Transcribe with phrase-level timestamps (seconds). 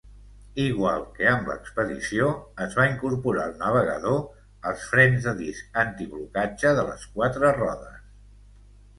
[0.61, 2.29] Igual que amb l'expedició,
[2.63, 4.17] es va incorporar el navegador
[4.71, 8.01] als frens de disc antiblocatge de les quatre rodes.